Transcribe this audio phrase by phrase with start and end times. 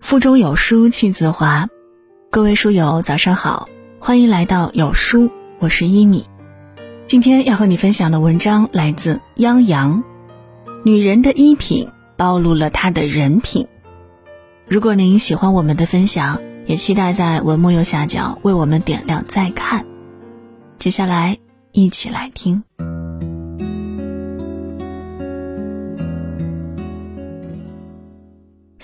[0.00, 1.68] 腹中有书气自华，
[2.30, 3.68] 各位书友早上好，
[3.98, 6.24] 欢迎来到有书，我是一米。
[7.04, 10.02] 今天要和你分享的文章来自央阳，
[10.82, 13.68] 女人的衣品暴露了她的人品。
[14.66, 19.84] 如果您喜欢我们的分享，也期待在文末右下角为我们点亮再看。
[20.78, 21.38] 接下来
[21.72, 22.64] 一起来听。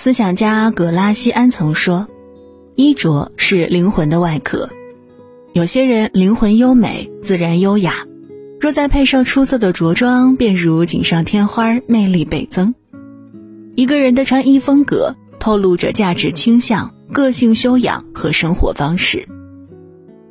[0.05, 2.07] 思想家葛拉西安曾说
[2.77, 4.69] ：“衣着是灵魂的外壳。
[5.55, 8.05] 有些人灵魂优美，自然优雅，
[8.61, 12.75] 若再配上出色的着装，便如锦上添花，魅力倍增。
[13.75, 19.27] 一个人的穿衣风格，透露着价值倾向、个性修养和生活方式。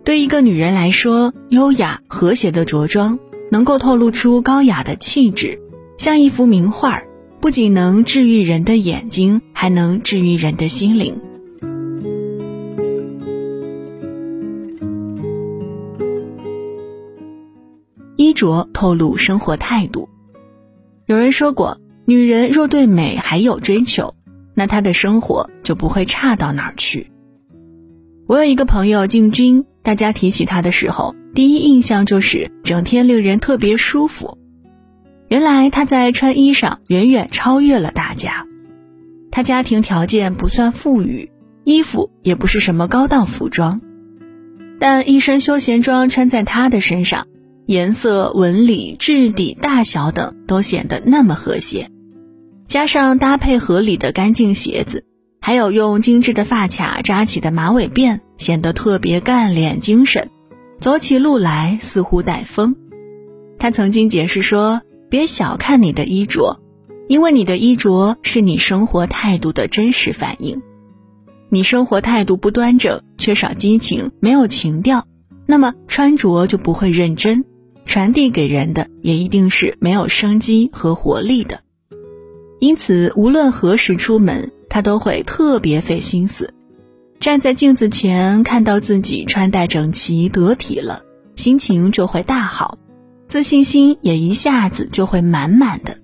[0.04, 3.18] 对一个女人来说，优雅和谐的着装
[3.50, 5.60] 能够透露出高雅的气质，
[5.98, 7.02] 像一幅名画。”
[7.44, 11.20] 不仅能治愈人的眼睛，还能治愈人的心灵。
[18.16, 20.08] 衣着透露生活态度。
[21.06, 24.16] 有人说过，女人若对美还有追求，
[24.54, 27.12] 那她的生活就不会差到哪儿去。
[28.26, 34.38] 我有一个朋友静君，大家提起她的时候，第一印象就是整天令人特别舒服。
[35.34, 38.46] 原来他在穿衣上远远超越了大家，
[39.32, 41.32] 他家庭条件不算富裕，
[41.64, 43.82] 衣服也不是什么高档服装，
[44.80, 47.26] 但一身休闲装穿在他的身上，
[47.66, 51.90] 颜色、纹理、质地、大小等都显得那么和谐，
[52.68, 55.04] 加上搭配合理的干净鞋子，
[55.42, 60.30] 还有用精致的发卡扎起的马尾辫，显得特别干练精神，
[60.80, 62.76] 走起路来似乎带风。
[63.58, 64.84] 他曾经解释说。
[65.14, 66.60] 别小看你的衣着，
[67.08, 70.64] 因为你的衣着是你生活态度的真实反应。
[71.50, 75.06] 你生活态度不端正，缺少激情，没有情调，
[75.46, 77.46] 那么穿着就不会认真，
[77.86, 81.60] 传递给人的也一定是没有生机和活力的。
[82.60, 86.56] 因此，无论何时出门，他都会特别费心思。
[87.20, 91.04] 站在镜子前，看到自己穿戴整齐得体了，
[91.36, 92.80] 心情就会大好。
[93.34, 95.98] 自信心也一下子就会满满的，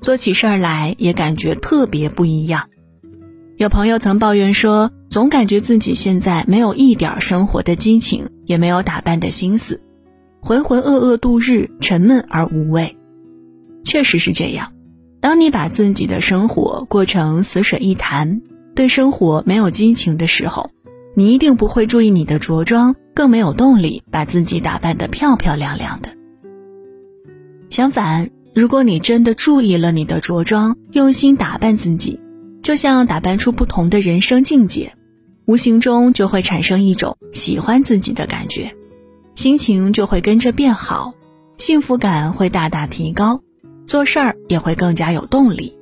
[0.00, 2.70] 做起事儿来也感觉特别不一样。
[3.58, 9.82] 有朋友曾抱怨说，总感觉自己现在没有一点生活的激情，也没有打扮的心思，
[10.40, 12.96] 浑浑噩噩度日，沉闷而无味。
[13.84, 14.72] 确实是这样，
[15.20, 18.40] 当你把自己的生活过成死水一潭，
[18.74, 20.70] 对生活没有激情的时候，
[21.14, 26.08] 你一定不会注意你的着装，更没有动力把自己打扮得漂漂亮亮的。
[27.72, 32.20] 相反，如果你真的注意了你的着装，用心打扮自己，
[32.62, 34.92] 就像打扮出不同的人生境界，
[35.46, 38.76] 无形中就会产生一种喜欢自己的感觉，
[39.34, 41.14] 心情就会跟着变好，
[41.56, 43.40] 幸福感会大大提高，
[43.86, 45.72] 做事儿也会更加有动力。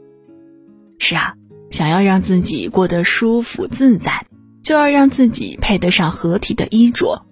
[0.98, 1.34] 是啊，
[1.70, 4.26] 想要让自己过得舒服自在，
[4.62, 7.26] 就要让自己配得上合体的衣着，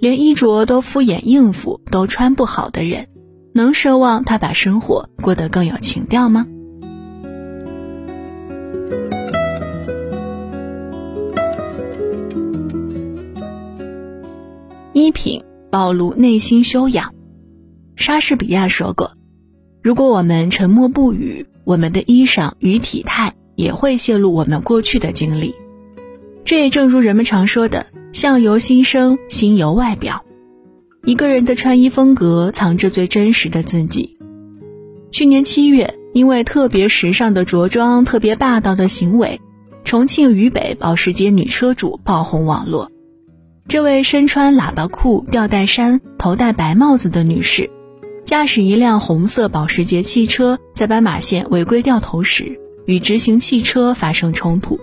[0.00, 3.06] 连衣着都敷衍应付、都穿不好的人。
[3.56, 6.46] 能奢望他把生活过得更有情调吗？
[14.92, 17.14] 衣品暴露内心修养。
[17.96, 19.12] 莎士比亚说过
[19.82, 25.54] ：“如果我们沉默不语，我们的衣裳与体态也会泄露我们过去的经历。”
[26.44, 30.22] 这也正如人们常说的：“相由心生，心由外表。”
[31.06, 34.18] 一个人的穿衣风格藏着最真实的自己。
[35.12, 39.40] 去年七月，因为特别时尚的着装、特别霸道的行为，
[39.84, 42.90] 重庆渝北保时捷女车主爆红网络。
[43.68, 47.70] 这位身穿喇叭裤、吊带衫、头戴白帽子的女士，
[48.24, 54.80] 驾驶一辆红色保时捷汽车在斑马线违规掉头时，与直行汽车发生冲突。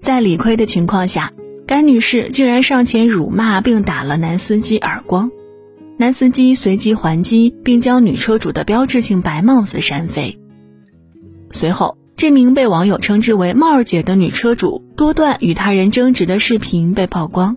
[0.00, 1.30] 在理亏的情况下。
[1.66, 5.32] 该女士竟然上前辱骂并打了男司机耳光，
[5.96, 10.38] 男司机随即还击，并将女车主的标志性白帽子扇飞。
[11.50, 17.56] 随后，这名被网友称之为“帽儿姐”的女车主多段与他人争执的视频被曝光。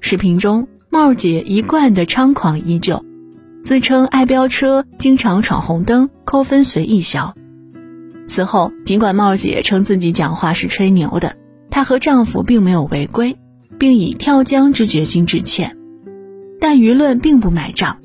[0.00, 3.04] 视频中，帽儿姐一贯的猖狂依旧，
[3.64, 7.34] 自称爱飙车，经常闯红灯，扣分随意消。
[8.28, 11.36] 此后，尽管帽儿姐称自己讲话是吹牛的。
[11.74, 13.36] 她和丈夫并没有违规，
[13.80, 15.76] 并以跳江之决心致歉，
[16.60, 17.98] 但舆论并不买账。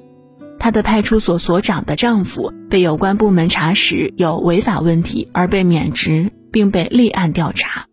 [0.58, 7.86] 她的派出所所长的丈夫被有关部门查实有违法问题而被免职，并被立案调查。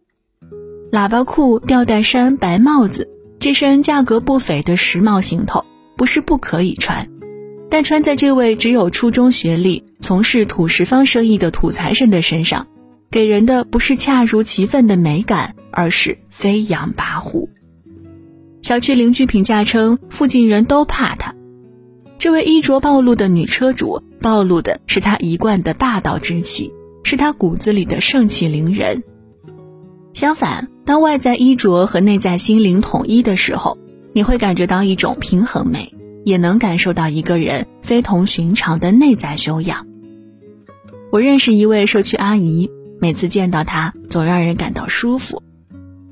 [0.90, 7.06] 喇叭裤、吊带衫、白帽子，这身价格不菲的时髦行头，不是不可以穿，
[7.68, 12.66] 但穿在这位只有初中学历、从事土石方生意的土财神的身上，
[13.10, 17.48] 给人的不是恰如其分的美感，而是飞扬跋扈。
[18.60, 21.34] 小区邻居评价称，附近人都怕她。
[22.18, 26.72] 这位衣着暴露的女车主，暴露的是她一贯的霸道之气，
[27.04, 29.02] 是她骨子里的盛气凌人。
[30.12, 33.78] 相反，当外在衣着和内在心灵统一的时候，
[34.12, 35.94] 你会感觉到一种平衡美，
[36.24, 39.86] 也能感受到一个人非同寻常的内在修养。
[41.12, 42.70] 我认识一位社区阿姨，
[43.00, 45.42] 每次见到他，总让人感到舒服。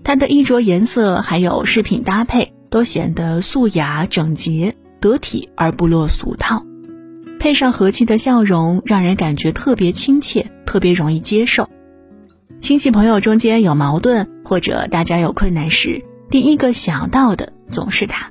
[0.03, 6.65] 他的衣着颜色还有饰品搭配，都显得素雅、整洁、得体而不落俗套，
[7.41, 11.71] 配上和气的笑容，让人感觉特别亲切，特别容易接受。
[12.59, 18.31] 亲戚朋友中间有矛盾，或者大家有困难时，第一个想到的总是他。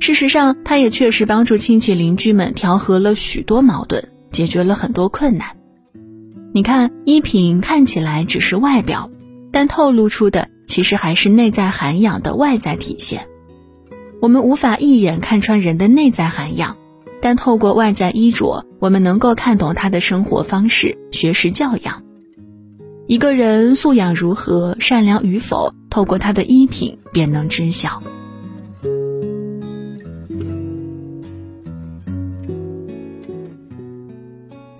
[0.00, 5.48] 事实上，他也确实帮助亲戚邻居们调和了许多矛盾，解决了很多困难。
[6.54, 9.10] 你看，衣品看起来只是外表，
[9.50, 13.26] 但透露出的其实还是内在涵养的外在体现。
[14.20, 16.76] 我们无法一眼看穿人的内在涵养，
[17.22, 22.02] 但透过外在衣着，我们能够看懂他的生活方式、学识教养。
[23.06, 28.02] 一个人素养如何、善良与否，透过他的衣品便能知晓。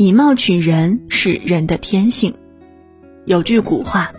[0.02, 2.34] 以貌取人是人的天性。
[3.25, 4.10] 有句古话：“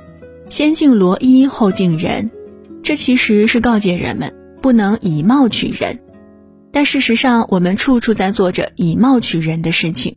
[0.47, 2.31] 先敬罗衣，后敬人。”
[2.81, 5.99] 这其实是告诫人们不能以貌取人。
[6.71, 10.15] 但事实上，我们处处在做着以貌取人的事情。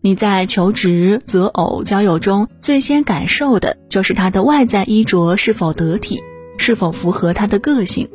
[0.00, 6.20] 你在求职、择偶、交友中，最先感受的就是他的外在衣着是否得体，
[6.56, 8.08] 是否符合他的个性。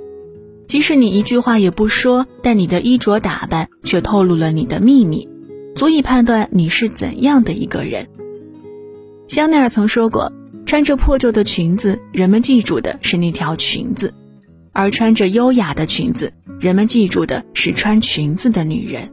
[0.66, 5.28] 即使你一句话也不说，但你的衣着打扮却透露了你的秘密，
[5.80, 8.10] 足以判断你是怎样的一个人。
[9.28, 10.34] 香奈儿曾说过
[10.68, 14.10] ：“穿着破旧的裙子，人们记住的是那条裙子；
[14.74, 19.10] 而穿着优雅的裙子，人们记住的是穿裙子的女人。”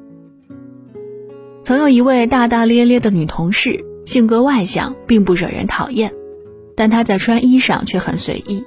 [1.63, 6.13] 曾有一位大大咧咧的女同事，性格外向，并不惹人讨厌，
[6.75, 8.65] 但她在穿衣上却很随意，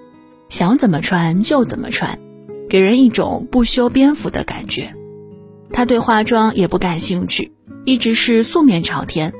[0.48, 2.18] 想怎么穿就怎么穿，
[2.69, 4.96] 给人一种不修边幅的感觉。
[5.74, 7.51] 她对化妆也不感兴趣，
[7.86, 9.33] 一直是素面朝天，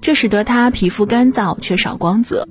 [0.00, 2.48] 这使得她皮肤干燥，缺少光泽。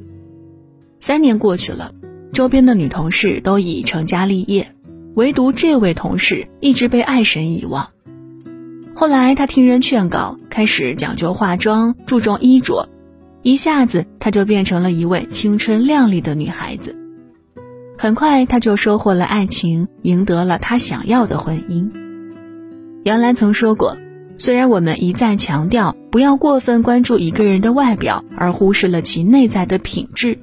[1.00, 1.94] 三年过去了，
[2.32, 4.74] 周边的女同事都已成家立业，
[5.16, 7.90] 唯独这位同事一直被爱神遗忘。
[8.96, 12.90] 后来，她听人劝告，开始讲究化妆，注重衣着，
[13.42, 16.96] 一下子她就变成了一位青春靓丽的女孩子。
[17.98, 21.90] 很快，她就收获了爱情，赢得了她想要的婚姻。
[23.04, 23.98] 杨澜曾说过
[24.36, 30.40] ：“虽然我们一再强调不要过分关注一个人的外表，而忽视了其内在的品质，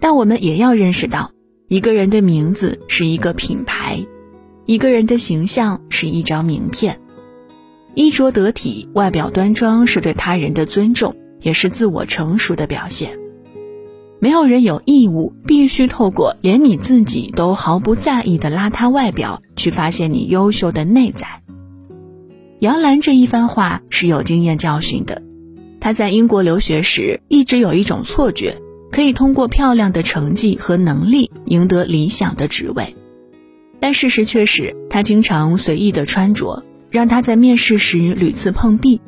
[0.00, 1.30] 但我们也要认识到，
[1.68, 4.04] 一个人的名字是一个品牌，
[4.66, 7.00] 一个人的形象是一张名片。”
[7.94, 13.18] 衣着得体、外表端庄是对他人的尊重，也是自我成熟的表现。
[14.18, 21.42] 没有人有义务必须透过连你自己都毫不在意的邋遢外表去发现你优秀的内在。
[22.60, 25.22] 杨澜这一番话是有经验教训的。
[25.80, 28.60] 她在英国留学时一直有一种错觉，
[28.90, 32.96] 可以通过漂亮的成绩和能力赢得理想的职位，
[33.80, 36.64] 但事实却是她经常随意的穿着。
[36.88, 39.02] 让他在面试时屡次碰壁，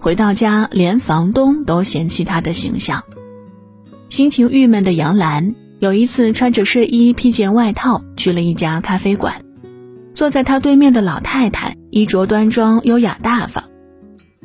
[0.00, 3.04] 回到家连房东都嫌弃他的形象。
[4.08, 9.44] 心情郁闷的杨澜有一次穿着睡衣披件外套去了一家咖啡馆，
[10.14, 13.64] 坐在她对面的老太太衣着端庄优雅大方，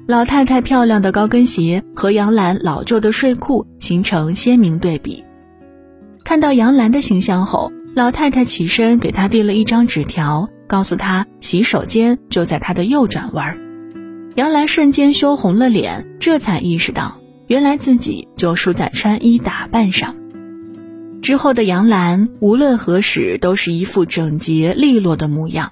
[0.06, 5.24] 老太太漂亮的高跟鞋和杨澜老旧的睡裤形成鲜明对比。
[6.26, 10.50] 看到杨澜的形象后，老太太起身给她递了一张纸条。
[10.68, 13.58] 告诉她洗手间就在她的右转弯，
[14.36, 17.16] 杨澜瞬间羞红了脸，这才意识到
[17.48, 20.18] 原来自己就输在穿衣打扮上。
[21.22, 25.72] 之后的杨澜无论何时都是一副整洁利落的模样。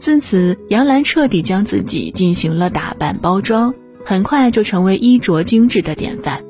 [0.00, 6.42] 自此，杨澜彻底将自己进行了打扮包装，很快就成为衣着精致的典范。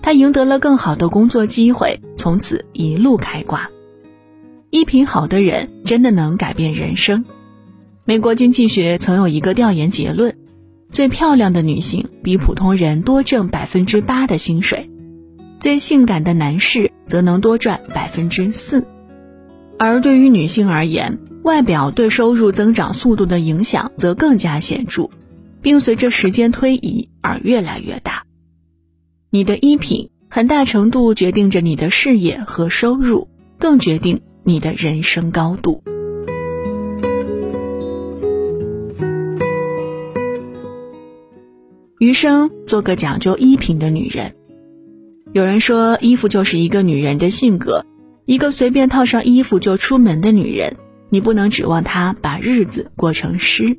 [0.00, 3.68] 她赢得了更好的工作机会，从此一路开挂。
[4.70, 7.24] 衣品好的人真的能改变人生。
[8.04, 10.36] 美国经济学曾有一个调研结论：
[10.92, 14.88] 最漂亮的女性比普通人多挣百分之八的薪水，
[15.58, 18.84] 最性感的男士则能多赚百分之四。
[19.78, 21.18] 而对于女性而言，
[21.48, 25.08] 外表对收入增长速度的影响则更加显著，
[25.62, 28.24] 并随着时间推移而越来越大。
[29.30, 33.28] 你的衣品很大程度决定着你的事业和收入，
[33.58, 35.82] 更决定你的人生高度。
[41.98, 44.34] 余生做个讲究衣品的女人。
[45.32, 47.86] 有人说，衣服就是一个女人的性格。
[48.26, 50.76] 一个随便套上衣服就出门的女人，
[51.10, 53.76] 你不能指望她把日子过成诗。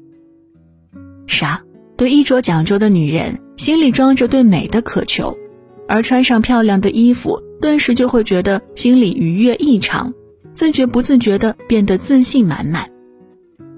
[1.28, 1.64] 啥？
[1.98, 5.38] 对衣着讲究的女人，心里装着对美的渴求，
[5.86, 10.14] 而穿上漂亮的衣服，顿时就会觉得心里愉悦异常，
[10.54, 12.90] 自觉不自觉的变得自信满满。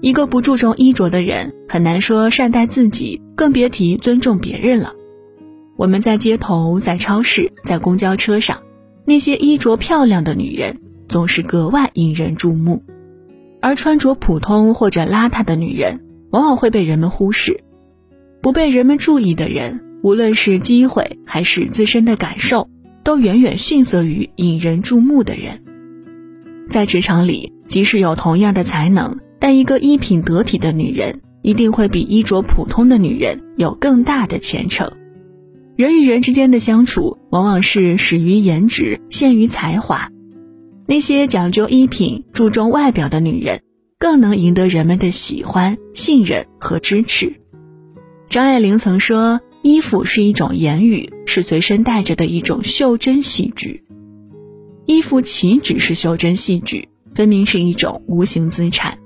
[0.00, 4.94] 一个不注重衣着的人，很难说善待自己，更别提尊重别人了。
[5.76, 8.62] 我们在街头、在超市、在公交车上，
[9.04, 12.84] 那些衣着漂亮的女人总是格外引人注目，
[13.62, 16.00] 而穿着普通或者邋遢的女人，
[16.30, 17.62] 往往会被人们忽视。
[18.42, 22.68] 不被人们注意的人，无论是机会还是自身的感受，
[23.04, 25.62] 都远远逊色于引人注目的人。
[26.68, 34.90] 在职场里，即使有同样的才能，但一个衣品得体的女人，一定会比衣着普通的女人有更大的前程。
[35.76, 40.10] 人与人之间的相处，往往是始于颜值，陷于才华。
[40.92, 43.62] 那些讲究衣品、注重外表的女人，
[43.98, 47.40] 更能赢得人们的喜欢、信任和支持。
[48.28, 53.84] 张爱玲曾说：“衣服是一种言语，是随身带着的一种袖珍戏剧。
[54.84, 58.98] 衣服岂止是袖珍戏剧，分明是一种无形资产。”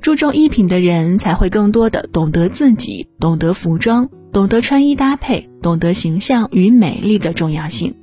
[0.00, 7.94] 注重衣品的人才会更多的懂得自己，懂得服装，懂得穿衣搭配，懂得形象与美丽的重要性。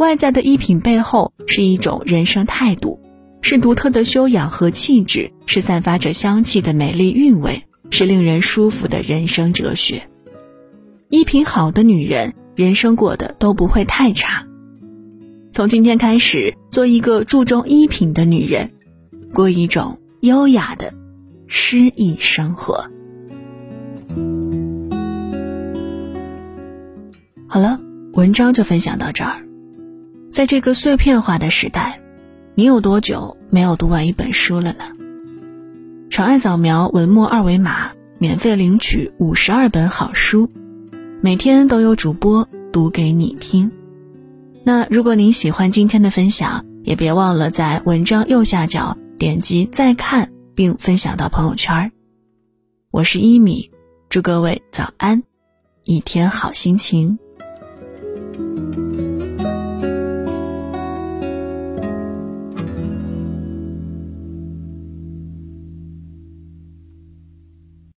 [0.00, 2.98] 外在的衣品背后是一种人生态度，
[3.42, 10.08] 是独特的修养和气质，是散发着香气的美丽韵味，是令人舒服的人生哲学。
[11.10, 14.46] 衣品好的女人，人生过得都不会太差。
[15.52, 18.70] 从今天开始，做一个注重衣品的女人，
[19.34, 20.94] 过一种优雅的。
[21.46, 22.88] 诗意生活。
[27.46, 27.78] 好了，
[28.14, 29.49] 文章就分享到这儿。
[30.32, 32.00] 在这个碎片化的时代，
[32.54, 34.84] 你有多久没有读完一本书了呢？
[36.08, 40.50] 长按扫描文末二维码，免费领取五十二本好书，
[41.20, 43.70] 每天都有主播读给你听。
[44.64, 50.30] 那如果您喜欢今天的分享，也别忘了在文章右下角点击再看。
[50.60, 51.90] 并分享到朋友圈。
[52.90, 53.70] 我是一米，
[54.10, 55.22] 祝各位早安，
[55.84, 57.18] 一天好心情。